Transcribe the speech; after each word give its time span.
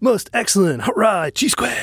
Most 0.00 0.30
excellent. 0.32 0.82
Hurrah, 0.82 1.30
cheesequake. 1.30 1.76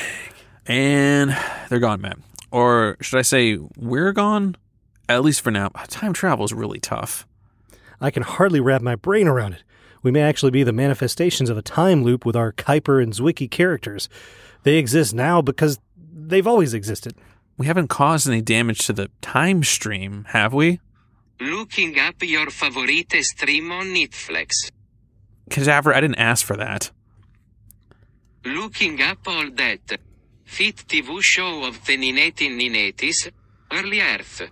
And 0.66 1.36
they're 1.68 1.78
gone, 1.78 2.00
Matt. 2.00 2.18
Or 2.50 2.96
should 3.00 3.18
I 3.18 3.22
say, 3.22 3.58
we're 3.76 4.12
gone? 4.12 4.56
At 5.08 5.22
least 5.22 5.40
for 5.40 5.50
now. 5.50 5.68
Time 5.88 6.12
travel 6.12 6.44
is 6.44 6.52
really 6.52 6.80
tough. 6.80 7.26
I 8.00 8.10
can 8.10 8.22
hardly 8.22 8.60
wrap 8.60 8.82
my 8.82 8.96
brain 8.96 9.28
around 9.28 9.54
it. 9.54 9.62
We 10.02 10.10
may 10.10 10.22
actually 10.22 10.50
be 10.50 10.62
the 10.62 10.72
manifestations 10.72 11.50
of 11.50 11.56
a 11.56 11.62
time 11.62 12.04
loop 12.04 12.24
with 12.24 12.36
our 12.36 12.52
Kuiper 12.52 13.02
and 13.02 13.12
Zwicky 13.12 13.50
characters. 13.50 14.08
They 14.62 14.76
exist 14.76 15.14
now 15.14 15.40
because 15.42 15.78
they've 15.96 16.46
always 16.46 16.74
existed. 16.74 17.14
We 17.56 17.66
haven't 17.66 17.88
caused 17.88 18.28
any 18.28 18.40
damage 18.42 18.86
to 18.86 18.92
the 18.92 19.10
time 19.20 19.64
stream, 19.64 20.26
have 20.28 20.52
we? 20.52 20.80
Looking 21.40 21.98
up 21.98 22.22
your 22.22 22.50
favorite 22.50 23.12
stream 23.22 23.72
on 23.72 23.86
Netflix. 23.86 24.70
Cadaver, 25.50 25.94
I 25.94 26.00
didn't 26.00 26.18
ask 26.18 26.44
for 26.44 26.56
that. 26.56 26.90
Looking 28.44 29.00
up 29.02 29.18
all 29.26 29.50
that. 29.50 29.98
Fit 30.44 30.76
TV 30.88 31.20
show 31.22 31.64
of 31.64 31.84
the 31.84 31.96
1990s, 31.98 33.30
Early 33.70 34.00
Earth. 34.00 34.42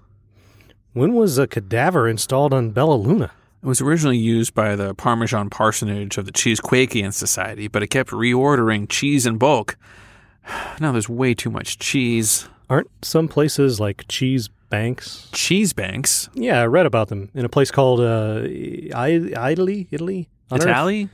When 0.92 1.14
was 1.14 1.38
a 1.38 1.46
cadaver 1.46 2.06
installed 2.08 2.52
on 2.52 2.70
Bella 2.70 2.94
Luna? 2.96 3.30
It 3.62 3.66
was 3.66 3.80
originally 3.80 4.18
used 4.18 4.54
by 4.54 4.76
the 4.76 4.94
Parmesan 4.94 5.48
parsonage 5.50 6.18
of 6.18 6.26
the 6.26 6.32
Cheese 6.32 6.60
Cheesequakian 6.60 7.12
Society, 7.14 7.68
but 7.68 7.82
it 7.82 7.88
kept 7.88 8.10
reordering 8.10 8.88
cheese 8.88 9.26
in 9.26 9.38
bulk. 9.38 9.76
Now 10.80 10.92
there's 10.92 11.08
way 11.08 11.34
too 11.34 11.50
much 11.50 11.78
cheese. 11.78 12.46
Aren't 12.70 12.88
some 13.02 13.26
places 13.28 13.80
like 13.80 14.04
cheese 14.08 14.48
banks? 14.70 15.28
Cheese 15.32 15.72
banks? 15.72 16.28
Yeah, 16.34 16.60
I 16.60 16.66
read 16.66 16.86
about 16.86 17.08
them 17.08 17.30
in 17.34 17.44
a 17.44 17.48
place 17.48 17.70
called 17.70 18.00
uh, 18.00 18.42
I- 18.94 19.50
Italy. 19.50 19.88
Italy. 19.90 20.28
on 20.50 20.58
Earth. 20.60 21.08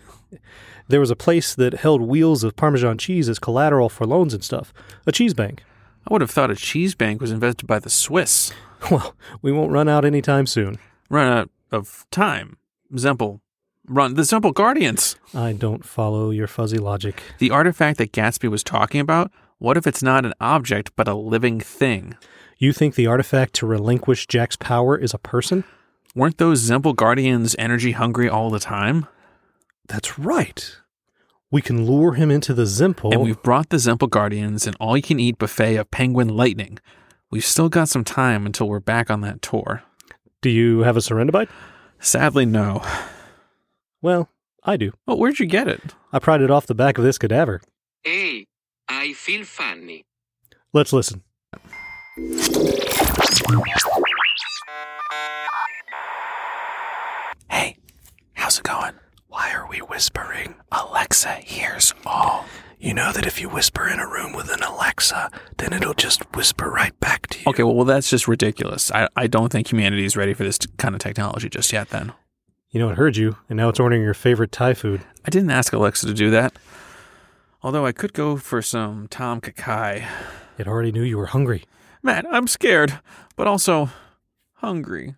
There 0.92 1.00
was 1.00 1.10
a 1.10 1.16
place 1.16 1.54
that 1.54 1.72
held 1.72 2.02
wheels 2.02 2.44
of 2.44 2.54
Parmesan 2.54 2.98
cheese 2.98 3.26
as 3.26 3.38
collateral 3.38 3.88
for 3.88 4.06
loans 4.06 4.34
and 4.34 4.44
stuff. 4.44 4.74
A 5.06 5.10
cheese 5.10 5.32
bank. 5.32 5.64
I 6.06 6.12
would 6.12 6.20
have 6.20 6.30
thought 6.30 6.50
a 6.50 6.54
cheese 6.54 6.94
bank 6.94 7.18
was 7.18 7.30
invented 7.30 7.66
by 7.66 7.78
the 7.78 7.88
Swiss. 7.88 8.52
Well, 8.90 9.14
we 9.40 9.52
won't 9.52 9.70
run 9.72 9.88
out 9.88 10.04
anytime 10.04 10.46
soon. 10.46 10.78
Run 11.08 11.32
out 11.32 11.50
of 11.70 12.04
time. 12.10 12.58
Zemple. 12.92 13.40
Run. 13.86 14.14
The 14.14 14.22
Zemple 14.22 14.52
Guardians. 14.52 15.16
I 15.32 15.54
don't 15.54 15.82
follow 15.82 16.30
your 16.30 16.46
fuzzy 16.48 16.76
logic. 16.76 17.22
The 17.38 17.52
artifact 17.52 17.96
that 17.98 18.12
Gatsby 18.12 18.50
was 18.50 18.62
talking 18.62 19.00
about, 19.00 19.30
what 19.58 19.78
if 19.78 19.86
it's 19.86 20.02
not 20.02 20.26
an 20.26 20.34
object 20.40 20.90
but 20.94 21.08
a 21.08 21.14
living 21.14 21.58
thing? 21.58 22.16
You 22.58 22.74
think 22.74 22.96
the 22.96 23.06
artifact 23.06 23.54
to 23.54 23.66
relinquish 23.66 24.26
Jack's 24.26 24.56
power 24.56 24.98
is 24.98 25.14
a 25.14 25.18
person? 25.18 25.64
Weren't 26.14 26.36
those 26.36 26.68
Zemple 26.68 26.96
Guardians 26.96 27.56
energy 27.58 27.92
hungry 27.92 28.28
all 28.28 28.50
the 28.50 28.60
time? 28.60 29.06
That's 29.86 30.18
right. 30.18 30.81
We 31.52 31.60
can 31.60 31.84
lure 31.84 32.14
him 32.14 32.30
into 32.30 32.54
the 32.54 32.62
Zimple. 32.62 33.12
And 33.12 33.20
we've 33.20 33.40
brought 33.42 33.68
the 33.68 33.76
Zemple 33.76 34.08
Guardians 34.08 34.66
an 34.66 34.72
all 34.80 34.96
you 34.96 35.02
can 35.02 35.20
eat 35.20 35.36
buffet 35.36 35.76
of 35.76 35.90
penguin 35.90 36.28
lightning. 36.28 36.78
We've 37.30 37.44
still 37.44 37.68
got 37.68 37.90
some 37.90 38.04
time 38.04 38.46
until 38.46 38.68
we're 38.68 38.80
back 38.80 39.10
on 39.10 39.20
that 39.20 39.42
tour. 39.42 39.82
Do 40.40 40.48
you 40.48 40.80
have 40.80 40.96
a 40.96 41.00
Serendibite? 41.00 41.50
Sadly, 42.00 42.46
no. 42.46 42.82
Well, 44.00 44.30
I 44.64 44.78
do. 44.78 44.92
Well, 45.06 45.18
where'd 45.18 45.38
you 45.38 45.46
get 45.46 45.68
it? 45.68 45.94
I 46.10 46.18
pried 46.18 46.40
it 46.40 46.50
off 46.50 46.66
the 46.66 46.74
back 46.74 46.96
of 46.96 47.04
this 47.04 47.18
cadaver. 47.18 47.60
Hey, 48.02 48.46
I 48.88 49.12
feel 49.12 49.44
funny. 49.44 50.06
Let's 50.72 50.92
listen. 50.94 51.22
Hey, 57.50 57.76
how's 58.32 58.58
it 58.58 58.64
going? 58.64 58.94
Why 59.32 59.50
are 59.54 59.66
we 59.66 59.78
whispering? 59.78 60.56
Alexa 60.70 61.36
hears 61.36 61.94
all. 62.04 62.44
You 62.78 62.92
know 62.92 63.12
that 63.12 63.24
if 63.24 63.40
you 63.40 63.48
whisper 63.48 63.88
in 63.88 63.98
a 63.98 64.06
room 64.06 64.34
with 64.34 64.52
an 64.52 64.62
Alexa, 64.62 65.30
then 65.56 65.72
it'll 65.72 65.94
just 65.94 66.20
whisper 66.36 66.68
right 66.68 66.92
back 67.00 67.28
to 67.28 67.38
you. 67.38 67.44
Okay, 67.46 67.62
well, 67.62 67.74
well, 67.74 67.86
that's 67.86 68.10
just 68.10 68.28
ridiculous. 68.28 68.92
I, 68.92 69.08
I 69.16 69.28
don't 69.28 69.50
think 69.50 69.72
humanity 69.72 70.04
is 70.04 70.18
ready 70.18 70.34
for 70.34 70.44
this 70.44 70.58
t- 70.58 70.68
kind 70.76 70.94
of 70.94 71.00
technology 71.00 71.48
just 71.48 71.72
yet, 71.72 71.88
then. 71.88 72.12
You 72.68 72.80
know 72.80 72.90
it 72.90 72.98
heard 72.98 73.16
you, 73.16 73.38
and 73.48 73.56
now 73.56 73.70
it's 73.70 73.80
ordering 73.80 74.02
your 74.02 74.12
favorite 74.12 74.52
Thai 74.52 74.74
food. 74.74 75.00
I 75.24 75.30
didn't 75.30 75.50
ask 75.50 75.72
Alexa 75.72 76.06
to 76.08 76.12
do 76.12 76.30
that. 76.30 76.52
Although 77.62 77.86
I 77.86 77.92
could 77.92 78.12
go 78.12 78.36
for 78.36 78.60
some 78.60 79.08
Tom 79.08 79.40
Kha 79.40 79.52
Kai. 79.52 80.06
It 80.58 80.68
already 80.68 80.92
knew 80.92 81.04
you 81.04 81.16
were 81.16 81.26
hungry. 81.26 81.64
Matt, 82.02 82.26
I'm 82.30 82.46
scared, 82.46 83.00
but 83.36 83.46
also 83.46 83.88
hungry. 84.56 85.14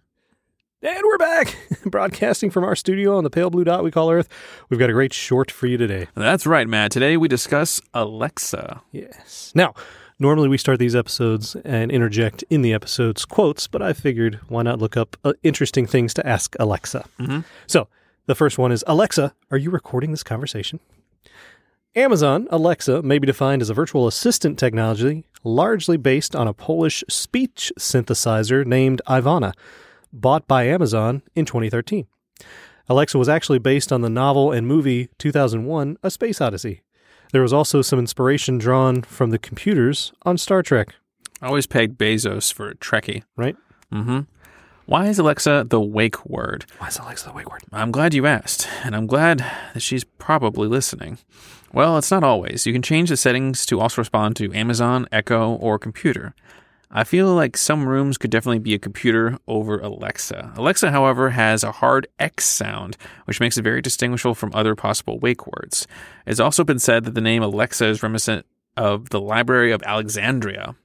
And 0.84 1.02
we're 1.02 1.16
back, 1.16 1.56
broadcasting 1.86 2.50
from 2.50 2.62
our 2.62 2.76
studio 2.76 3.16
on 3.16 3.24
the 3.24 3.30
pale 3.30 3.48
blue 3.48 3.64
dot 3.64 3.82
we 3.82 3.90
call 3.90 4.10
Earth. 4.10 4.28
We've 4.68 4.78
got 4.78 4.90
a 4.90 4.92
great 4.92 5.14
short 5.14 5.50
for 5.50 5.66
you 5.66 5.78
today. 5.78 6.08
That's 6.14 6.46
right, 6.46 6.68
Matt. 6.68 6.90
Today 6.90 7.16
we 7.16 7.26
discuss 7.26 7.80
Alexa. 7.94 8.82
Yes. 8.92 9.50
Now, 9.54 9.72
normally 10.18 10.50
we 10.50 10.58
start 10.58 10.78
these 10.78 10.94
episodes 10.94 11.56
and 11.64 11.90
interject 11.90 12.44
in 12.50 12.60
the 12.60 12.74
episodes 12.74 13.24
quotes, 13.24 13.66
but 13.66 13.80
I 13.80 13.94
figured 13.94 14.40
why 14.48 14.60
not 14.60 14.78
look 14.78 14.94
up 14.94 15.16
uh, 15.24 15.32
interesting 15.42 15.86
things 15.86 16.12
to 16.14 16.26
ask 16.26 16.54
Alexa. 16.60 17.06
So, 17.66 17.88
the 18.26 18.34
first 18.34 18.58
one 18.58 18.70
is 18.70 18.84
Alexa, 18.86 19.34
are 19.50 19.56
you 19.56 19.70
recording 19.70 20.10
this 20.10 20.22
conversation? 20.22 20.80
Amazon 21.96 22.46
Alexa 22.50 23.00
may 23.00 23.18
be 23.18 23.26
defined 23.26 23.62
as 23.62 23.70
a 23.70 23.74
virtual 23.74 24.06
assistant 24.06 24.58
technology 24.58 25.24
largely 25.44 25.96
based 25.96 26.36
on 26.36 26.46
a 26.46 26.52
Polish 26.52 27.02
speech 27.08 27.72
synthesizer 27.78 28.66
named 28.66 29.00
Ivona, 29.06 29.54
bought 30.20 30.46
by 30.48 30.64
Amazon 30.64 31.22
in 31.34 31.44
2013. 31.44 32.06
Alexa 32.88 33.18
was 33.18 33.28
actually 33.28 33.58
based 33.58 33.92
on 33.92 34.02
the 34.02 34.10
novel 34.10 34.52
and 34.52 34.66
movie 34.66 35.08
2001 35.18 35.96
A 36.02 36.10
Space 36.10 36.40
Odyssey. 36.40 36.82
There 37.32 37.42
was 37.42 37.52
also 37.52 37.82
some 37.82 37.98
inspiration 37.98 38.58
drawn 38.58 39.02
from 39.02 39.30
the 39.30 39.38
computers 39.38 40.12
on 40.22 40.38
Star 40.38 40.62
Trek, 40.62 40.94
I 41.44 41.48
always 41.48 41.66
pegged 41.66 41.98
Bezos 41.98 42.50
for 42.50 42.72
Trekkie. 42.74 43.22
right? 43.36 43.54
Mm-hmm. 43.92 44.20
Why 44.86 45.08
is 45.08 45.18
Alexa 45.18 45.66
the 45.68 45.80
wake 45.80 46.24
word? 46.24 46.64
Why 46.78 46.88
is 46.88 46.98
Alexa 46.98 47.26
the 47.26 47.34
wake 47.34 47.50
word? 47.50 47.62
I'm 47.70 47.90
glad 47.90 48.14
you 48.14 48.26
asked, 48.26 48.66
and 48.82 48.96
I'm 48.96 49.06
glad 49.06 49.38
that 49.74 49.80
she's 49.80 50.04
probably 50.04 50.68
listening. 50.68 51.18
Well, 51.72 51.98
it's 51.98 52.10
not 52.10 52.24
always. 52.24 52.66
You 52.66 52.72
can 52.72 52.80
change 52.80 53.10
the 53.10 53.16
settings 53.16 53.66
to 53.66 53.78
also 53.78 54.00
respond 54.00 54.36
to 54.36 54.54
Amazon, 54.54 55.06
Echo, 55.12 55.54
or 55.54 55.78
computer. 55.78 56.34
I 56.90 57.04
feel 57.04 57.34
like 57.34 57.56
some 57.56 57.88
rooms 57.88 58.18
could 58.18 58.30
definitely 58.30 58.60
be 58.60 58.74
a 58.74 58.78
computer 58.78 59.38
over 59.48 59.78
Alexa. 59.78 60.52
Alexa, 60.56 60.90
however, 60.90 61.30
has 61.30 61.64
a 61.64 61.72
hard 61.72 62.06
X 62.18 62.44
sound, 62.44 62.96
which 63.24 63.40
makes 63.40 63.58
it 63.58 63.62
very 63.62 63.82
distinguishable 63.82 64.34
from 64.34 64.52
other 64.54 64.74
possible 64.74 65.18
wake 65.18 65.46
words. 65.46 65.86
It's 66.26 66.40
also 66.40 66.64
been 66.64 66.78
said 66.78 67.04
that 67.04 67.14
the 67.14 67.20
name 67.20 67.42
Alexa 67.42 67.86
is 67.86 68.02
reminiscent 68.02 68.46
of 68.76 69.10
the 69.10 69.20
Library 69.20 69.72
of 69.72 69.82
Alexandria. 69.82 70.76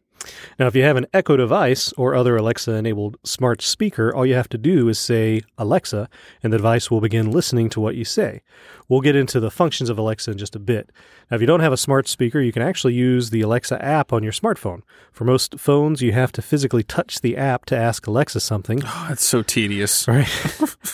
Now, 0.57 0.67
if 0.67 0.75
you 0.75 0.84
have 0.84 0.97
an 0.97 1.07
Echo 1.13 1.38
device 1.38 1.94
or 1.94 2.16
other 2.16 2.38
Alexa 2.38 2.73
enabled 2.73 3.17
smart 3.23 3.62
speaker, 3.62 4.13
all 4.13 4.25
you 4.25 4.35
have 4.35 4.50
to 4.50 4.57
do 4.57 4.90
is 4.90 5.00
say 5.00 5.41
Alexa, 5.57 6.09
and 6.44 6.51
the 6.51 6.57
device 6.57 6.91
will 6.91 7.01
begin 7.01 7.31
listening 7.31 7.69
to 7.69 7.79
what 7.79 7.95
you 7.95 8.06
say. 8.06 8.41
We'll 8.88 9.01
get 9.01 9.16
into 9.16 9.39
the 9.39 9.51
functions 9.51 9.89
of 9.89 9.97
Alexa 9.97 10.31
in 10.31 10.38
just 10.38 10.56
a 10.56 10.59
bit. 10.59 10.91
Now, 11.29 11.35
if 11.35 11.41
you 11.41 11.47
don't 11.47 11.59
have 11.59 11.73
a 11.73 11.78
smart 11.78 12.07
speaker, 12.07 12.39
you 12.39 12.51
can 12.51 12.62
actually 12.62 12.94
use 12.94 13.30
the 13.30 13.42
Alexa 13.42 13.83
app 13.83 14.12
on 14.12 14.24
your 14.24 14.31
smartphone. 14.31 14.81
For 15.12 15.24
most 15.24 15.59
phones, 15.59 16.01
you 16.01 16.12
have 16.12 16.31
to 16.33 16.42
physically 16.42 16.83
touch 16.83 17.21
the 17.21 17.38
app 17.38 17.65
to 17.65 17.77
ask 17.77 18.07
Alexa 18.07 18.39
something. 18.39 18.81
Oh, 18.86 19.07
it's 19.12 19.25
so 19.25 19.42
tedious. 19.42 20.07
Right. 20.09 20.27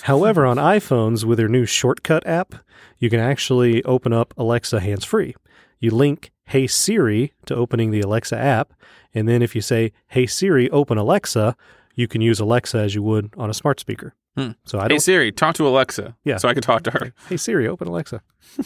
However, 0.03 0.45
on 0.45 0.57
iPhones 0.57 1.23
with 1.23 1.37
their 1.37 1.47
new 1.47 1.65
shortcut 1.65 2.27
app, 2.27 2.55
you 2.99 3.09
can 3.09 3.19
actually 3.19 3.81
open 3.83 4.11
up 4.11 4.33
Alexa 4.37 4.81
hands 4.81 5.05
free. 5.05 5.35
You 5.79 5.91
link 5.91 6.31
Hey 6.47 6.67
Siri 6.67 7.33
to 7.47 7.55
opening 7.55 7.91
the 7.91 8.01
Alexa 8.01 8.37
app, 8.37 8.73
and 9.13 9.27
then 9.27 9.41
if 9.41 9.55
you 9.55 9.61
say 9.61 9.91
Hey 10.09 10.25
Siri, 10.27 10.69
open 10.69 10.97
Alexa, 10.97 11.55
you 11.95 12.07
can 12.07 12.21
use 12.21 12.39
Alexa 12.39 12.77
as 12.77 12.93
you 12.95 13.01
would 13.03 13.33
on 13.37 13.49
a 13.49 13.53
smart 13.53 13.79
speaker. 13.79 14.13
Hmm. 14.37 14.51
So 14.65 14.77
I 14.79 14.83
don't. 14.87 14.91
Hey 14.95 14.99
Siri, 14.99 15.31
talk 15.31 15.55
to 15.55 15.67
Alexa. 15.67 16.15
Yeah. 16.23 16.37
So 16.37 16.47
I 16.49 16.53
can 16.53 16.61
talk 16.61 16.83
to 16.83 16.91
her. 16.91 17.13
Hey 17.29 17.37
Siri, 17.37 17.67
open 17.67 17.87
Alexa. 17.87 18.21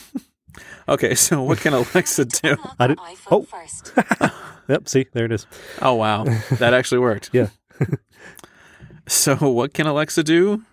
Okay, 0.90 1.14
so 1.14 1.42
what 1.44 1.60
can 1.60 1.74
Alexa 1.74 2.26
do? 2.26 2.58
I 2.80 2.88
did. 2.88 2.98
iPhone 2.98 3.16
Oh. 3.32 3.44
first. 3.44 3.94
Yep. 4.68 4.90
See, 4.90 5.06
there 5.14 5.26
it 5.26 5.32
is. 5.32 5.46
Oh 5.82 5.94
wow, 5.94 6.26
that 6.58 6.74
actually 6.74 7.00
worked. 7.00 7.30
Yeah. 7.34 7.48
So 9.08 9.36
what 9.38 9.74
can 9.74 9.88
Alexa 9.88 10.24
do? 10.24 10.64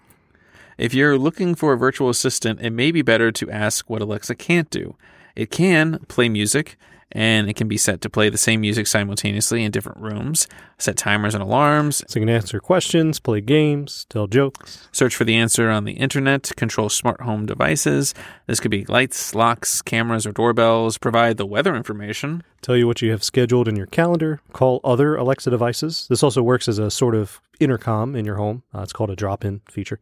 If 0.76 0.92
you're 0.92 1.16
looking 1.18 1.54
for 1.54 1.72
a 1.72 1.78
virtual 1.78 2.08
assistant, 2.10 2.60
it 2.60 2.70
may 2.70 2.90
be 2.90 3.00
better 3.02 3.32
to 3.32 3.50
ask 3.50 3.88
what 3.88 4.02
Alexa 4.02 4.34
can't 4.34 4.68
do. 4.70 4.96
It 5.34 5.50
can 5.50 6.00
play 6.08 6.28
music, 6.28 6.76
and 7.12 7.48
it 7.48 7.54
can 7.54 7.68
be 7.68 7.76
set 7.76 8.00
to 8.00 8.10
play 8.10 8.28
the 8.28 8.38
same 8.38 8.60
music 8.60 8.86
simultaneously 8.86 9.64
in 9.64 9.70
different 9.70 9.98
rooms, 9.98 10.48
set 10.78 10.96
timers 10.96 11.34
and 11.34 11.42
alarms, 11.42 12.04
So 12.08 12.18
you 12.18 12.26
can 12.26 12.34
answer 12.34 12.60
questions, 12.60 13.20
play 13.20 13.40
games, 13.40 14.06
tell 14.08 14.26
jokes. 14.26 14.88
search 14.92 15.14
for 15.14 15.24
the 15.24 15.36
answer 15.36 15.70
on 15.70 15.84
the 15.84 15.92
internet, 15.92 16.50
control 16.56 16.88
smart 16.88 17.20
home 17.20 17.46
devices. 17.46 18.14
This 18.46 18.60
could 18.60 18.70
be 18.70 18.84
lights, 18.86 19.34
locks, 19.34 19.82
cameras, 19.82 20.26
or 20.26 20.32
doorbells, 20.32 20.98
provide 20.98 21.36
the 21.36 21.46
weather 21.46 21.76
information. 21.76 22.42
Tell 22.66 22.76
you 22.76 22.86
what 22.88 23.00
you 23.00 23.12
have 23.12 23.22
scheduled 23.22 23.68
in 23.68 23.76
your 23.76 23.86
calendar, 23.86 24.40
call 24.52 24.80
other 24.82 25.14
Alexa 25.14 25.48
devices. 25.48 26.08
This 26.10 26.24
also 26.24 26.42
works 26.42 26.66
as 26.66 26.78
a 26.80 26.90
sort 26.90 27.14
of 27.14 27.40
intercom 27.60 28.16
in 28.16 28.24
your 28.24 28.34
home. 28.34 28.64
Uh, 28.74 28.80
it's 28.80 28.92
called 28.92 29.08
a 29.08 29.14
drop 29.14 29.44
in 29.44 29.60
feature. 29.70 30.00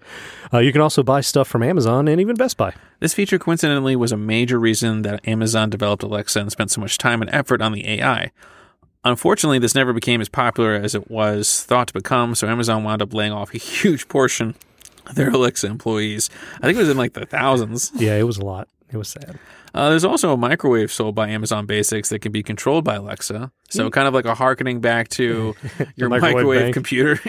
Uh, 0.53 0.59
you 0.59 0.73
can 0.73 0.81
also 0.81 1.03
buy 1.03 1.21
stuff 1.21 1.47
from 1.47 1.63
Amazon 1.63 2.09
and 2.09 2.23
even 2.23 2.37
Best 2.37 2.57
Buy. 2.57 2.73
This 3.01 3.13
feature 3.13 3.39
coincidentally 3.39 3.97
was 3.97 4.13
a 4.13 4.17
major 4.17 4.59
reason 4.59 5.03
that 5.03 5.29
Amazon 5.29 5.69
developed 5.69 6.03
Alexa 6.03 6.41
and 6.41 6.51
spent 6.51 6.71
so 6.71 6.81
much 6.81 6.97
time 6.97 7.21
and 7.21 7.31
effort 7.35 7.61
on 7.61 7.73
the 7.73 7.87
AI. 7.87 8.33
Unfortunately, 9.05 9.59
this 9.59 9.75
never 9.75 9.93
became 9.93 10.23
as 10.23 10.31
popular 10.31 10.73
as 10.73 10.95
it 10.95 11.11
was 11.11 11.65
thought 11.65 11.89
to 11.89 11.93
become, 11.93 12.35
so 12.35 12.49
Amazon 12.49 12.83
wound 12.83 13.03
up 13.03 13.13
laying 13.13 13.33
off 13.33 13.53
a 13.53 13.59
huge 13.59 14.09
portion 14.09 14.55
of 15.07 15.17
their 15.17 15.29
Alexa 15.29 15.67
employees. 15.67 16.31
I 16.57 16.61
think 16.63 16.77
it 16.77 16.81
was 16.81 16.89
in 16.89 16.97
like 16.97 17.13
the 17.13 17.27
thousands. 17.27 17.93
Yeah, 17.95 18.17
it 18.17 18.23
was 18.23 18.39
a 18.39 18.45
lot. 18.45 18.69
It 18.94 18.99
was 18.99 19.08
sad. 19.08 19.38
Uh, 19.75 19.91
there's 19.91 20.05
also 20.05 20.32
a 20.32 20.37
microwave 20.37 20.93
sold 20.93 21.17
by 21.17 21.29
Amazon 21.29 21.67
Basics 21.67 22.11
that 22.11 22.20
can 22.20 22.31
be 22.31 22.44
controlled 22.44 22.85
by 22.85 22.94
Alexa. 22.94 23.50
So, 23.69 23.91
kind 23.91 24.06
of 24.06 24.14
like 24.14 24.25
a 24.25 24.35
harkening 24.37 24.81
back 24.81 25.08
to 25.11 25.55
your 25.96 26.08
microwave 26.08 26.37
microwave, 26.37 26.75
computer. 26.75 27.20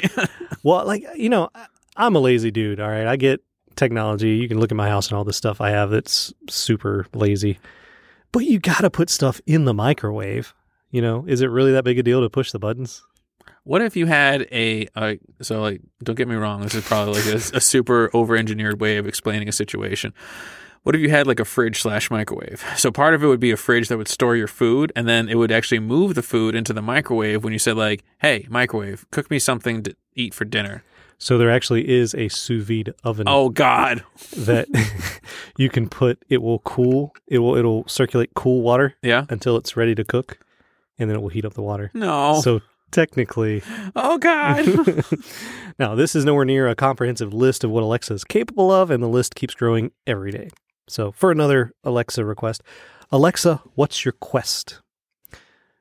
Well, 0.63 0.85
like, 0.85 1.05
you 1.15 1.29
know, 1.29 1.49
I'm 1.95 2.15
a 2.15 2.19
lazy 2.19 2.49
dude. 2.49 2.79
All 2.79 2.89
right. 2.89 3.05
I 3.05 3.17
get 3.17 3.43
technology. 3.75 4.37
You 4.37 4.47
can 4.47 4.59
look 4.59 4.71
at 4.71 4.75
my 4.75 4.89
house 4.89 5.09
and 5.09 5.17
all 5.17 5.23
the 5.23 5.33
stuff 5.33 5.61
I 5.61 5.69
have 5.69 5.91
that's 5.91 6.33
super 6.49 7.05
lazy. 7.13 7.59
But 8.31 8.45
you 8.45 8.59
got 8.59 8.81
to 8.81 8.89
put 8.89 9.11
stuff 9.11 9.39
in 9.45 9.65
the 9.65 9.73
microwave. 9.73 10.55
You 10.89 11.01
know, 11.01 11.25
is 11.27 11.41
it 11.41 11.47
really 11.47 11.71
that 11.73 11.83
big 11.83 11.99
a 11.99 12.03
deal 12.03 12.21
to 12.21 12.29
push 12.29 12.51
the 12.51 12.59
buttons? 12.59 13.03
What 13.63 13.81
if 13.81 13.95
you 13.95 14.05
had 14.05 14.43
a, 14.51 14.87
a 14.95 15.19
so 15.41 15.61
like 15.61 15.81
don't 16.03 16.15
get 16.15 16.27
me 16.27 16.35
wrong, 16.35 16.61
this 16.61 16.75
is 16.75 16.85
probably 16.85 17.15
like 17.15 17.25
a, 17.25 17.57
a 17.57 17.61
super 17.61 18.11
over 18.13 18.35
engineered 18.35 18.79
way 18.79 18.97
of 18.97 19.07
explaining 19.07 19.49
a 19.49 19.51
situation. 19.51 20.13
What 20.85 20.93
if 20.93 21.01
you 21.01 21.09
had 21.09 21.25
like 21.25 21.39
a 21.39 21.45
fridge 21.45 21.81
slash 21.81 22.11
microwave? 22.11 22.63
So 22.77 22.91
part 22.91 23.15
of 23.15 23.23
it 23.23 23.27
would 23.27 23.39
be 23.39 23.49
a 23.49 23.57
fridge 23.57 23.87
that 23.87 23.97
would 23.97 24.07
store 24.07 24.35
your 24.35 24.47
food, 24.47 24.93
and 24.95 25.07
then 25.07 25.27
it 25.27 25.33
would 25.33 25.51
actually 25.51 25.79
move 25.79 26.13
the 26.13 26.21
food 26.21 26.53
into 26.53 26.73
the 26.73 26.81
microwave 26.81 27.43
when 27.43 27.53
you 27.53 27.57
said 27.57 27.75
like, 27.75 28.03
"Hey, 28.19 28.45
microwave, 28.51 29.03
cook 29.09 29.31
me 29.31 29.39
something 29.39 29.81
to 29.81 29.95
eat 30.13 30.35
for 30.35 30.45
dinner." 30.45 30.83
So 31.17 31.39
there 31.39 31.49
actually 31.49 31.89
is 31.89 32.13
a 32.13 32.27
sous 32.27 32.63
vide 32.63 32.93
oven 33.03 33.25
Oh 33.27 33.49
God, 33.49 34.03
that 34.37 34.67
you 35.57 35.69
can 35.69 35.89
put. 35.89 36.23
It 36.29 36.43
will 36.43 36.59
cool. 36.59 37.15
It 37.25 37.39
will 37.39 37.55
it'll 37.55 37.87
circulate 37.87 38.35
cool 38.35 38.61
water 38.61 38.93
yeah, 39.01 39.25
until 39.29 39.57
it's 39.57 39.75
ready 39.75 39.95
to 39.95 40.03
cook, 40.03 40.37
and 40.99 41.09
then 41.09 41.17
it 41.17 41.19
will 41.19 41.29
heat 41.29 41.45
up 41.45 41.55
the 41.55 41.63
water. 41.63 41.89
no, 41.95 42.41
So 42.43 42.61
technically, 42.91 43.63
oh 43.95 44.19
God. 44.19 44.67
now 45.79 45.95
this 45.95 46.15
is 46.15 46.25
nowhere 46.25 46.45
near 46.45 46.67
a 46.67 46.75
comprehensive 46.75 47.33
list 47.33 47.63
of 47.63 47.71
what 47.71 47.81
Alexa 47.81 48.13
is 48.13 48.23
capable 48.23 48.71
of, 48.71 48.91
and 48.91 49.01
the 49.01 49.09
list 49.09 49.33
keeps 49.33 49.55
growing 49.55 49.89
every 50.05 50.29
day. 50.29 50.49
So 50.87 51.11
for 51.11 51.31
another 51.31 51.73
Alexa 51.83 52.23
request, 52.23 52.63
Alexa, 53.11 53.61
what's 53.75 54.05
your 54.05 54.13
quest? 54.13 54.81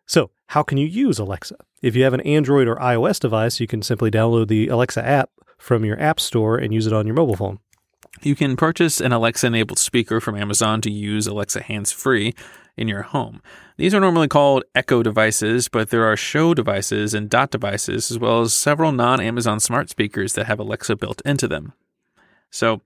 So 0.06 0.31
how 0.49 0.62
can 0.62 0.79
you 0.79 0.87
use 0.87 1.19
Alexa? 1.19 1.56
If 1.83 1.97
you 1.97 2.05
have 2.05 2.15
an 2.15 2.21
Android 2.21 2.69
or 2.69 2.77
iOS 2.77 3.21
device, 3.21 3.61
you 3.61 3.67
can 3.67 3.83
simply 3.83 4.11
download 4.11 4.49
the 4.49 4.69
Alexa 4.69 5.05
app 5.05 5.31
from 5.59 5.85
your 5.85 6.01
app 6.01 6.21
store 6.21 6.56
and 6.59 6.73
use 6.73 6.87
it 6.87 6.93
on 6.93 7.06
your 7.06 7.17
mobile 7.17 7.37
phone. 7.37 7.59
You 8.23 8.35
can 8.35 8.56
purchase 8.56 9.01
an 9.01 9.12
Alexa 9.12 9.47
enabled 9.47 9.79
speaker 9.79 10.21
from 10.21 10.37
Amazon 10.37 10.81
to 10.83 10.91
use 10.91 11.27
Alexa 11.27 11.62
hands 11.62 11.91
free 11.91 12.35
in 12.77 12.89
your 12.89 13.03
home. 13.03 13.43
These 13.77 13.95
are 13.95 14.01
normally 14.01 14.29
called 14.29 14.65
Echo 14.75 15.03
devices, 15.03 15.69
but 15.69 15.91
there 15.91 16.05
are 16.05 16.17
Show 16.17 16.55
devices 16.55 17.15
and 17.15 17.29
Dot 17.29 17.51
devices, 17.51 18.11
as 18.11 18.19
well 18.19 18.43
as 18.43 18.55
several 18.55 18.93
non 18.93 19.21
Amazon 19.21 19.61
smart 19.61 19.91
speakers 19.91 20.35
that 20.35 20.47
have 20.47 20.61
Alexa 20.61 20.97
built 20.97 21.23
into 21.25 21.49
them. 21.49 21.73
So, 22.51 22.83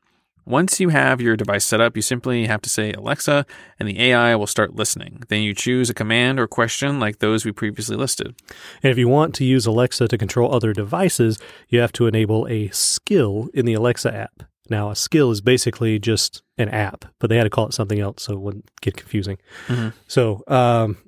once 0.49 0.81
you 0.81 0.89
have 0.89 1.21
your 1.21 1.37
device 1.37 1.65
set 1.65 1.81
up, 1.81 1.95
you 1.97 2.03
simply 2.03 2.47
have 2.47 2.63
to 2.63 2.71
say 2.71 2.93
Alexa, 2.93 3.45
and 3.79 3.89
the 3.89 4.01
AI 4.01 4.35
will 4.35 4.47
start 4.47 4.75
listening. 4.75 5.23
Then 5.29 5.43
you 5.43 5.55
choose 5.55 5.91
a 5.91 5.95
command 5.95 6.41
or 6.41 6.47
question 6.47 6.99
like 6.99 7.19
those 7.19 7.45
we 7.45 7.53
previously 7.53 7.97
listed. 7.97 8.35
And 8.83 8.91
if 8.91 8.99
you 8.99 9.09
want 9.09 9.35
to 9.37 9.45
use 9.45 9.67
Alexa 9.67 10.09
to 10.09 10.19
control 10.19 10.55
other 10.55 10.73
devices, 10.73 11.39
you 11.69 11.81
have 11.81 11.93
to 11.93 12.07
enable 12.07 12.47
a 12.49 12.69
skill 12.69 13.49
in 13.53 13.67
the 13.67 13.75
Alexa 13.75 14.15
app. 14.15 14.43
Now, 14.71 14.91
a 14.91 14.97
skill 14.97 15.31
is 15.31 15.41
basically 15.41 15.99
just 15.99 16.43
an 16.59 16.69
app, 16.69 17.05
but 17.19 17.31
they 17.31 17.37
had 17.37 17.45
to 17.45 17.51
call 17.51 17.67
it 17.67 17.75
something 17.75 18.01
else 18.01 18.25
so 18.25 18.33
it 18.35 18.41
wouldn't 18.41 18.71
get 18.81 18.97
confusing. 18.97 19.39
Mhm. 19.69 19.93
So, 20.07 20.43
um, 20.47 20.99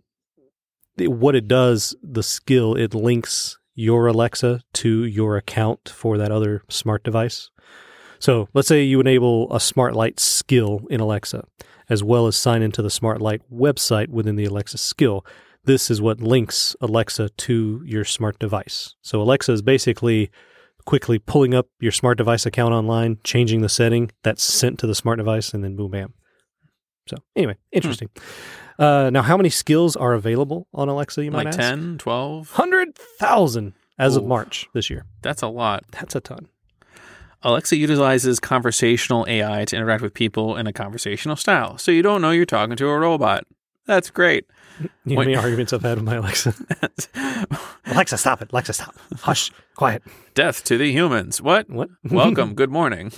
what 0.99 1.35
it 1.35 1.49
does, 1.49 1.95
the 2.03 2.23
skill, 2.23 2.75
it 2.75 2.95
links 2.95 3.59
your 3.75 4.07
Alexa 4.07 4.61
to 4.75 5.05
your 5.05 5.37
account 5.37 5.89
for 5.89 6.19
that 6.19 6.31
other 6.31 6.63
smart 6.69 7.03
device. 7.05 7.51
So, 8.21 8.49
let's 8.55 8.69
say 8.69 8.83
you 8.85 9.01
enable 9.01 9.53
a 9.55 9.59
smart 9.59 9.97
light 9.97 10.21
skill 10.21 10.83
in 10.91 11.01
Alexa, 11.01 11.45
as 11.89 12.05
well 12.05 12.27
as 12.27 12.37
sign 12.37 12.63
into 12.63 12.83
the 12.83 12.91
smart 12.91 13.21
light 13.21 13.43
website 13.53 14.09
within 14.09 14.37
the 14.37 14.45
Alexa 14.45 14.79
skill 14.79 15.25
this 15.65 15.91
is 15.91 16.01
what 16.01 16.21
links 16.21 16.75
Alexa 16.81 17.29
to 17.29 17.83
your 17.85 18.05
smart 18.05 18.39
device. 18.39 18.95
So 19.03 19.21
Alexa 19.21 19.53
is 19.53 19.63
basically 19.63 20.31
quickly 20.87 21.19
pulling 21.19 21.55
up 21.55 21.69
your 21.79 21.93
smart 21.93 22.19
device 22.19 22.47
account 22.47 22.73
online, 22.73 23.19
changing 23.25 23.61
the 23.61 23.69
setting 23.69 24.11
that's 24.23 24.43
sent 24.43 24.79
to 24.81 24.87
the 24.87 24.95
smart 24.95 25.19
device, 25.19 25.53
and 25.53 25.63
then 25.63 25.77
boom, 25.77 25.91
bam. 25.91 26.15
So 27.07 27.17
anyway, 27.37 27.57
interesting. 27.73 28.09
Uh, 28.79 29.11
now, 29.13 29.23
how 29.23 29.37
many 29.37 29.51
skills 29.51 29.97
are 29.97 30.15
available 30.15 30.67
on 30.73 30.89
Alexa? 30.89 31.23
You 31.23 31.31
might 31.31 31.47
Like 31.47 31.49
ask. 31.49 31.59
10, 31.59 31.99
12? 31.99 32.53
Hundred 32.53 32.97
thousand 32.97 33.75
as 33.99 34.17
of 34.17 34.25
March 34.25 34.69
this 34.73 34.89
year. 34.89 35.05
That's 35.21 35.43
a 35.43 35.49
lot. 35.49 35.85
That's 35.91 36.15
a 36.15 36.21
ton. 36.21 36.49
Alexa 37.43 37.77
utilizes 37.77 38.39
conversational 38.39 39.25
AI 39.29 39.65
to 39.65 39.77
interact 39.77 40.03
with 40.03 40.13
people 40.13 40.57
in 40.57 40.67
a 40.67 40.73
conversational 40.73 41.37
style. 41.37 41.79
So 41.79 41.91
you 41.91 42.03
don't 42.03 42.21
know 42.21 42.31
you're 42.31 42.45
talking 42.45 42.77
to 42.77 42.89
a 42.89 42.99
robot. 42.99 43.45
That's 43.87 44.11
great. 44.11 44.47
You 45.07 45.17
know 45.17 45.21
Wait. 45.21 45.29
many 45.29 45.37
arguments 45.39 45.73
I've 45.73 45.83
had 45.83 45.97
with 45.97 46.05
my 46.05 46.17
Alexa? 46.17 46.55
Alexa, 47.87 48.19
stop 48.19 48.43
it. 48.43 48.53
Alexa, 48.53 48.75
stop. 48.75 48.95
Hush. 49.21 49.51
Quiet. 49.75 50.03
Death 50.35 50.63
to 50.65 50.77
the 50.77 50.93
humans. 50.93 51.41
What? 51.41 51.69
What? 51.71 51.89
Welcome. 52.11 52.55
Good 52.55 52.71
morning. 52.71 53.11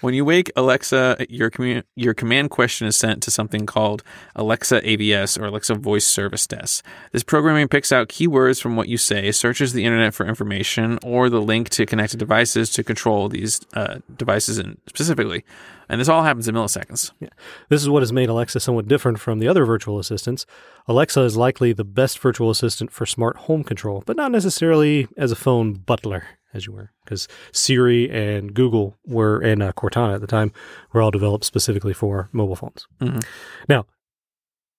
when 0.00 0.14
you 0.14 0.24
wake 0.24 0.50
Alexa, 0.56 1.26
your 1.28 1.50
commu- 1.50 1.82
your 1.96 2.14
command 2.14 2.50
question 2.50 2.86
is 2.86 2.96
sent 2.96 3.22
to 3.24 3.30
something 3.30 3.66
called 3.66 4.02
Alexa 4.36 4.80
AVS 4.82 5.38
or 5.38 5.46
Alexa 5.46 5.74
Voice 5.74 6.06
Service 6.06 6.46
Desk. 6.46 6.84
This 7.12 7.24
programming 7.24 7.66
picks 7.68 7.90
out 7.92 8.08
keywords 8.08 8.62
from 8.62 8.76
what 8.76 8.88
you 8.88 8.96
say, 8.96 9.32
searches 9.32 9.72
the 9.72 9.84
internet 9.84 10.14
for 10.14 10.26
information 10.26 10.98
or 11.02 11.28
the 11.28 11.42
link 11.42 11.70
to 11.70 11.86
connected 11.86 12.18
devices 12.18 12.70
to 12.70 12.84
control 12.84 13.28
these 13.28 13.60
uh, 13.74 13.98
devices 14.16 14.58
in 14.58 14.78
specifically. 14.88 15.44
And 15.88 16.00
this 16.00 16.08
all 16.08 16.22
happens 16.22 16.46
in 16.46 16.54
milliseconds. 16.54 17.10
Yeah. 17.18 17.30
This 17.68 17.82
is 17.82 17.88
what 17.88 18.02
has 18.02 18.12
made 18.12 18.28
Alexa 18.28 18.60
somewhat 18.60 18.86
different 18.86 19.18
from 19.18 19.40
the 19.40 19.48
other 19.48 19.64
virtual 19.64 19.98
assistants. 19.98 20.46
Alexa 20.88 21.20
is 21.22 21.36
likely 21.36 21.72
the 21.72 21.84
best 21.84 22.18
virtual 22.18 22.50
assistant 22.50 22.90
for 22.92 23.06
smart 23.06 23.36
home 23.36 23.62
control, 23.64 24.02
but 24.06 24.16
not 24.16 24.32
necessarily 24.32 25.06
as 25.16 25.30
a 25.32 25.36
phone 25.36 25.74
butler, 25.74 26.24
as 26.52 26.66
you 26.66 26.72
were, 26.72 26.90
because 27.04 27.28
Siri 27.52 28.10
and 28.10 28.54
Google 28.54 28.96
were, 29.06 29.38
and 29.40 29.62
uh, 29.62 29.72
Cortana 29.72 30.14
at 30.14 30.20
the 30.20 30.26
time, 30.26 30.52
were 30.92 31.00
all 31.02 31.10
developed 31.10 31.44
specifically 31.44 31.92
for 31.92 32.28
mobile 32.32 32.56
phones. 32.56 32.86
Mhm. 33.00 33.24
Now, 33.68 33.86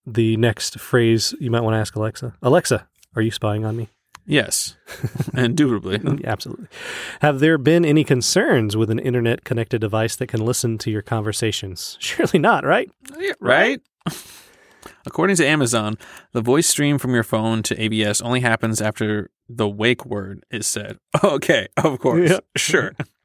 the 0.06 0.36
next 0.38 0.80
phrase 0.80 1.34
you 1.40 1.52
might 1.52 1.62
want 1.62 1.76
to 1.76 1.80
ask 1.80 1.96
Alexa 1.96 2.34
Alexa, 2.42 2.88
are 3.16 3.22
you 3.22 3.32
spying 3.32 3.64
on 3.66 3.78
me? 3.78 3.88
Yes, 4.26 4.78
indubitably. 5.34 6.00
Absolutely. 6.26 6.68
Have 7.22 7.40
there 7.40 7.58
been 7.58 7.84
any 7.84 8.04
concerns 8.04 8.78
with 8.78 8.90
an 8.92 9.00
internet 9.00 9.44
connected 9.44 9.82
device 9.82 10.16
that 10.18 10.28
can 10.28 10.46
listen 10.46 10.78
to 10.80 10.92
your 10.92 11.02
conversations? 11.02 11.98
Surely 12.02 12.38
not, 12.40 12.64
right? 12.64 12.90
Yeah, 13.18 13.34
right? 13.40 13.82
According 15.06 15.36
to 15.38 15.46
Amazon, 15.48 15.98
the 16.32 16.42
voice 16.42 16.68
stream 16.68 16.98
from 16.98 17.14
your 17.14 17.24
phone 17.24 17.64
to 17.64 17.76
AVS 17.76 18.24
only 18.24 18.42
happens 18.42 18.82
after 18.82 19.30
the 19.50 19.68
wake 19.68 20.06
word 20.06 20.44
is 20.52 20.68
said. 20.68 20.98
Okay, 21.24 21.68
of 21.78 22.00
course. 22.00 22.30
Yeah. 22.30 22.40
Sure. 22.56 22.94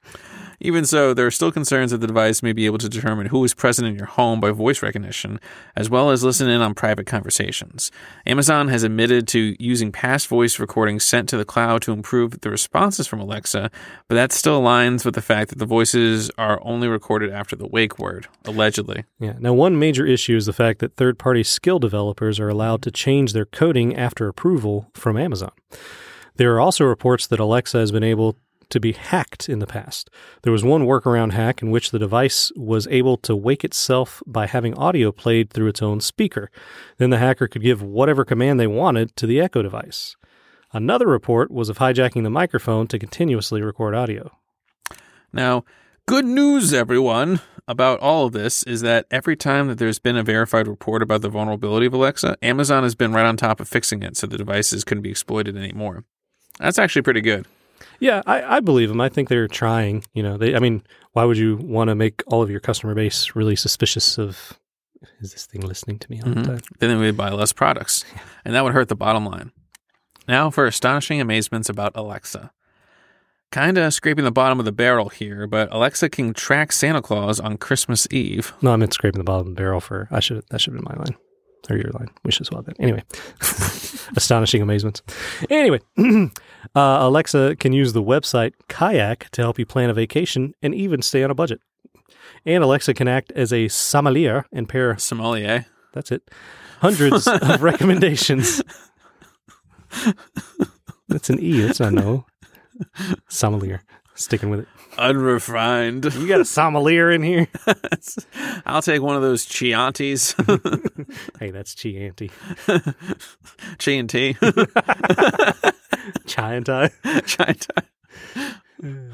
Even 0.61 0.85
so, 0.85 1.13
there 1.13 1.27
are 1.27 1.31
still 1.31 1.53
concerns 1.53 1.91
that 1.91 1.99
the 1.99 2.07
device 2.07 2.43
may 2.43 2.53
be 2.53 2.67
able 2.67 2.79
to 2.79 2.89
determine 2.89 3.27
who 3.27 3.45
is 3.45 3.55
present 3.55 3.87
in 3.87 3.95
your 3.95 4.07
home 4.07 4.41
by 4.41 4.51
voice 4.51 4.83
recognition, 4.83 5.39
as 5.77 5.91
well 5.91 6.11
as 6.11 6.25
listen 6.25 6.49
in 6.49 6.61
on 6.61 6.75
private 6.75 7.07
conversations. 7.07 7.91
Amazon 8.27 8.69
has 8.69 8.83
admitted 8.83 9.29
to 9.29 9.57
using 9.59 9.93
past 9.93 10.29
voice 10.29 10.59
recordings 10.59 11.05
sent 11.05 11.29
to 11.29 11.37
the 11.37 11.45
cloud 11.45 11.83
to 11.83 11.93
improve 11.93 12.41
the 12.41 12.51
responses 12.51 13.07
from 13.07 13.21
Alexa, 13.21 13.71
but 14.09 14.15
that 14.15 14.33
still 14.33 14.61
aligns 14.61 15.05
with 15.05 15.15
the 15.15 15.23
fact 15.23 15.51
that 15.51 15.59
the 15.59 15.67
voices 15.67 16.31
are 16.39 16.61
only 16.63 16.89
recorded 16.89 17.31
after 17.31 17.57
the 17.57 17.67
wake 17.67 17.99
word, 17.99 18.27
allegedly. 18.45 19.05
Yeah. 19.19 19.35
Now, 19.39 19.53
one 19.53 19.79
major 19.79 20.07
issue 20.07 20.37
is 20.37 20.47
the 20.47 20.53
fact 20.53 20.81
that 20.81 20.97
third 20.97 21.19
party 21.19 21.43
skill 21.43 21.79
developers 21.79 22.41
are 22.41 22.49
allowed 22.49 22.83
to 22.83 22.91
change 22.91 23.33
their 23.33 23.47
coding 23.47 23.97
after 23.97 24.29
approval 24.29 24.91
from 24.95 25.17
Amazon. 25.17 25.53
There 26.37 26.55
are 26.55 26.61
also 26.61 26.85
reports 26.85 27.27
that 27.29 27.41
Alexa 27.41 27.79
has 27.79 27.91
been 27.91 28.03
able 28.05 28.37
to 28.71 28.81
be 28.81 28.93
hacked 28.93 29.49
in 29.49 29.59
the 29.59 29.67
past. 29.67 30.11
There 30.43 30.53
was 30.53 30.65
one 30.65 30.87
workaround 30.87 31.33
hack 31.33 31.63
in 31.63 31.71
which 31.71 31.91
the 31.91 31.99
device 31.99 32.53
was 32.57 32.87
able 32.89 33.17
to 33.19 33.37
wake 33.37 33.65
itself 33.65 34.23
by 34.27 34.47
having 34.47 34.75
audio 34.75 35.13
played 35.13 35.51
through 35.51 35.69
its 35.69 35.83
own 35.83 36.01
speaker. 36.01 36.51
Then 36.99 37.11
the 37.11 37.19
hacker 37.19 37.49
could 37.49 37.63
give 37.63 37.83
whatever 37.83 38.25
command 38.25 38.59
they 38.59 38.67
wanted 38.67 39.15
to 39.17 39.27
the 39.27 39.41
Echo 39.41 39.63
device. 39.63 40.17
Another 40.73 41.07
report 41.07 41.51
was 41.51 41.69
of 41.69 41.79
hijacking 41.79 42.23
the 42.23 42.31
microphone 42.31 42.87
to 42.89 42.99
continuously 42.99 43.63
record 43.63 43.95
audio. 43.95 44.37
Now, 45.33 45.65
good 46.07 46.25
news, 46.25 46.75
everyone, 46.75 47.41
about 47.69 48.01
all 48.01 48.27
of 48.27 48.33
this 48.33 48.63
is 48.65 48.81
that 48.83 49.07
every 49.11 49.37
time 49.37 49.69
that 49.69 49.79
there's 49.79 49.99
been 49.99 50.17
a 50.17 50.23
verified 50.23 50.69
report 50.69 51.03
about 51.03 51.23
the 51.23 51.29
vulnerability 51.29 51.87
of 51.87 51.95
Alexa, 51.95 52.37
Amazon 52.43 52.83
has 52.83 52.95
been 52.95 53.13
right 53.13 53.27
on 53.27 53.37
top 53.37 53.61
of 53.61 53.69
fixing 53.69 54.03
it 54.03 54.17
so 54.17 54.27
the 54.27 54.39
devices 54.39 54.85
couldn't 54.85 55.03
be 55.03 55.11
exploited 55.11 55.57
anymore. 55.57 56.05
That's 56.59 56.79
actually 56.79 57.03
pretty 57.03 57.21
good. 57.21 57.47
Yeah, 58.01 58.23
I, 58.27 58.57
I 58.57 58.61
believe 58.61 58.89
them. 58.89 59.01
I 59.01 59.09
think 59.09 59.29
they're 59.29 59.49
trying. 59.49 60.05
You 60.15 60.23
know, 60.23 60.37
they. 60.37 60.55
I 60.55 60.59
mean, 60.59 60.83
why 61.13 61.25
would 61.25 61.39
you 61.39 61.57
want 61.57 61.89
to 61.89 61.95
make 61.95 62.23
all 62.27 62.43
of 62.43 62.51
your 62.51 62.61
customer 62.61 62.95
base 62.95 63.35
really 63.35 63.57
suspicious 63.57 64.19
of? 64.19 64.59
Is 65.21 65.33
this 65.33 65.47
thing 65.47 65.61
listening 65.61 65.99
to 66.01 66.11
me 66.11 66.21
all 66.21 66.31
the 66.31 66.37
mm-hmm. 66.37 66.53
time? 66.53 66.61
Then 66.79 66.99
they 66.99 67.07
would 67.07 67.17
buy 67.17 67.31
less 67.31 67.53
products, 67.53 68.05
and 68.45 68.55
that 68.55 68.65
would 68.65 68.73
hurt 68.73 68.89
the 68.89 68.97
bottom 68.97 69.27
line. 69.27 69.53
Now 70.29 70.51
for 70.51 70.67
astonishing 70.67 71.21
amazements 71.21 71.69
about 71.69 71.93
Alexa. 71.95 72.51
Kinda 73.53 73.93
scraping 73.93 74.25
the 74.25 74.33
bottom 74.33 74.59
of 74.59 74.65
the 74.65 74.73
barrel 74.73 75.09
here, 75.09 75.47
but 75.47 75.73
Alexa 75.73 76.09
can 76.09 76.35
track 76.35 76.73
Santa 76.73 77.01
Claus 77.01 77.39
on 77.39 77.57
Christmas 77.57 78.09
Eve. 78.11 78.53
No, 78.61 78.73
I 78.73 78.77
meant 78.77 78.93
scraping 78.93 79.21
the 79.21 79.25
bottom 79.25 79.47
of 79.47 79.55
the 79.55 79.61
barrel 79.61 79.81
for. 79.81 80.09
I 80.11 80.19
should. 80.19 80.43
That 80.51 80.61
should 80.61 80.75
have 80.75 80.83
been 80.83 80.93
my 80.93 81.01
line 81.01 81.17
or 81.71 81.77
your 81.77 81.91
line. 81.93 82.09
We 82.25 82.33
should 82.33 82.47
swap 82.47 82.65
that. 82.67 82.79
Anyway, 82.81 83.03
astonishing 84.17 84.63
amazements. 84.63 85.03
Anyway, 85.51 85.81
uh, 86.75 86.99
Alexa 87.01 87.57
can 87.57 87.73
use 87.73 87.93
the 87.93 88.03
website 88.03 88.53
Kayak 88.69 89.31
to 89.31 89.43
help 89.43 89.59
you 89.59 89.67
plan 89.67 89.91
a 89.91 89.95
vacation 89.95 90.55
and 90.63 90.75
even 90.75 91.03
stay 91.03 91.23
on 91.23 91.31
a 91.31 91.35
budget. 91.35 91.61
And 92.45 92.63
Alexa 92.63 92.95
can 92.95 93.09
act 93.09 93.33
as 93.33 93.53
a 93.53 93.69
sommelier 93.69 94.47
and 94.53 94.69
pair. 94.69 94.97
Sommelier. 94.99 95.67
That's 95.93 96.13
it. 96.13 96.23
Hundreds 96.81 97.27
of 97.27 97.63
recommendations. 97.63 98.63
That's 101.09 101.31
an 101.31 101.41
E. 101.41 101.61
That's 101.61 101.81
not 101.81 101.93
an 101.93 101.99
O. 102.01 102.27
Sommelier. 103.29 103.83
Sticking 104.15 104.51
with 104.51 104.61
it. 104.61 104.69
Unrefined. 104.99 106.07
You 106.15 106.27
got 106.27 106.41
a 106.41 106.45
sommelier 106.45 107.11
in 107.11 107.23
here? 107.23 107.49
I'll 108.67 108.81
take 108.81 109.03
one 109.03 109.15
of 109.17 109.23
those 109.23 109.45
Chiantis. 109.47 110.35
Hey, 111.39 111.51
that's 111.51 111.75
Chianti. 111.75 112.31
Chianti. 113.79 114.37
Chianti. 116.27 116.89
Chianti. 117.27 117.83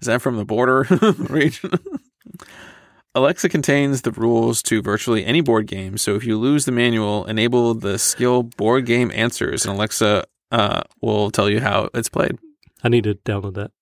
Is 0.00 0.06
that 0.06 0.22
from 0.22 0.36
the 0.36 0.44
border 0.44 0.86
region? 1.28 1.72
Alexa 3.14 3.48
contains 3.48 4.02
the 4.02 4.12
rules 4.12 4.62
to 4.64 4.80
virtually 4.82 5.24
any 5.26 5.40
board 5.40 5.66
game, 5.66 5.98
so 5.98 6.14
if 6.14 6.24
you 6.24 6.38
lose 6.38 6.64
the 6.64 6.72
manual, 6.72 7.24
enable 7.26 7.74
the 7.74 7.98
skill 7.98 8.44
board 8.44 8.86
game 8.86 9.10
answers, 9.12 9.66
and 9.66 9.74
Alexa 9.74 10.24
uh, 10.52 10.82
will 11.02 11.30
tell 11.32 11.50
you 11.50 11.60
how 11.60 11.90
it's 11.92 12.08
played. 12.08 12.38
I 12.84 12.88
need 12.88 13.04
to 13.04 13.14
download 13.16 13.54
that. 13.54 13.72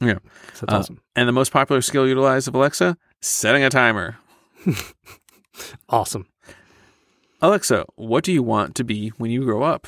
Yeah. 0.00 0.18
That's 0.48 0.62
Uh, 0.64 0.66
awesome. 0.68 1.00
And 1.16 1.26
the 1.26 1.32
most 1.32 1.50
popular 1.50 1.80
skill 1.80 2.06
utilized 2.06 2.46
of 2.46 2.54
Alexa? 2.54 2.96
Setting 3.22 3.64
a 3.64 3.70
timer. 3.70 4.18
Awesome. 5.88 6.26
Alexa, 7.40 7.84
what 7.96 8.22
do 8.24 8.32
you 8.32 8.42
want 8.42 8.74
to 8.76 8.84
be 8.84 9.08
when 9.16 9.30
you 9.30 9.44
grow 9.44 9.62
up? 9.62 9.86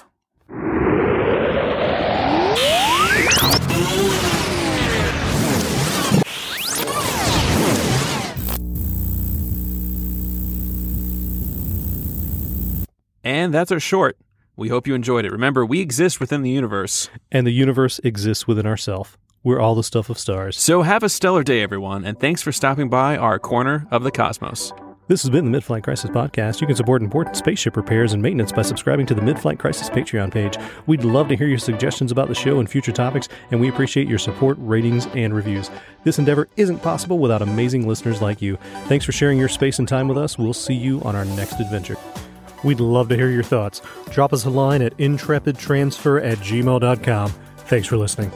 And 13.27 13.53
that's 13.53 13.73
our 13.73 13.81
short. 13.81 14.17
We 14.57 14.69
hope 14.69 14.87
you 14.87 14.95
enjoyed 14.95 15.25
it. 15.25 15.33
Remember, 15.33 15.67
we 15.67 15.81
exist 15.81 16.21
within 16.21 16.43
the 16.43 16.51
universe. 16.51 17.11
And 17.31 17.47
the 17.47 17.53
universe 17.53 18.01
exists 18.05 18.47
within 18.47 18.67
ourself. 18.67 19.19
We're 19.43 19.61
all 19.61 19.75
the 19.75 19.83
stuff 19.83 20.11
of 20.11 20.19
stars. 20.19 20.59
So 20.59 20.83
have 20.83 21.03
a 21.03 21.09
stellar 21.09 21.43
day, 21.43 21.63
everyone, 21.63 22.05
and 22.05 22.19
thanks 22.19 22.43
for 22.43 22.53
stopping 22.53 22.89
by 22.89 23.17
our 23.17 23.39
corner 23.39 23.87
of 23.91 24.03
the 24.03 24.11
cosmos. 24.11 24.73
This 25.09 25.23
has 25.23 25.31
been 25.31 25.45
the 25.45 25.53
Mid-Flight 25.53 25.85
Crisis 25.85 26.11
Podcast. 26.11 26.61
You 26.61 26.67
can 26.67 26.75
support 26.75 27.01
important 27.01 27.37
spaceship 27.37 27.77
repairs 27.77 28.13
and 28.13 28.21
maintenance 28.21 28.51
by 28.51 28.63
subscribing 28.63 29.07
to 29.07 29.15
the 29.15 29.23
Mid-Flight 29.23 29.57
Crisis 29.57 29.89
Patreon 29.89 30.33
page. 30.33 30.57
We'd 30.89 31.05
love 31.05 31.29
to 31.29 31.37
hear 31.37 31.47
your 31.47 31.59
suggestions 31.59 32.11
about 32.11 32.27
the 32.27 32.35
show 32.35 32.59
and 32.59 32.69
future 32.69 32.91
topics, 32.91 33.29
and 33.53 33.61
we 33.61 33.69
appreciate 33.69 34.09
your 34.09 34.19
support, 34.19 34.57
ratings, 34.59 35.07
and 35.15 35.33
reviews. 35.33 35.71
This 36.03 36.19
endeavor 36.19 36.49
isn't 36.57 36.83
possible 36.83 37.21
without 37.21 37.41
amazing 37.41 37.87
listeners 37.87 38.21
like 38.21 38.43
you. 38.43 38.59
Thanks 38.87 39.05
for 39.05 39.13
sharing 39.13 39.39
your 39.39 39.49
space 39.49 39.79
and 39.79 39.87
time 39.87 40.09
with 40.09 40.19
us. 40.19 40.39
We'll 40.39 40.53
see 40.53 40.75
you 40.75 41.01
on 41.03 41.15
our 41.15 41.25
next 41.25 41.61
adventure. 41.61 41.97
We'd 42.65 42.81
love 42.81 43.09
to 43.11 43.17
hear 43.17 43.31
your 43.31 43.45
thoughts. 43.45 43.83
Drop 44.11 44.33
us 44.33 44.45
a 44.45 44.51
line 44.51 44.83
at 44.83 44.97
intrepidtransfer 44.97 46.25
at 46.25 46.39
gmail.com. 46.39 47.31
Thanks 47.59 47.87
for 47.87 47.97
listening. 47.97 48.33